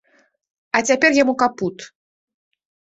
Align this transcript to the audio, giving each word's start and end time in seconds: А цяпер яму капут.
А 0.79 0.81
цяпер 0.89 1.11
яму 1.21 1.33
капут. 1.43 1.77